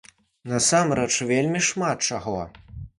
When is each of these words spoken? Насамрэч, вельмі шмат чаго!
Насамрэч, 0.53 1.13
вельмі 1.35 1.59
шмат 1.69 1.97
чаго! 2.11 2.39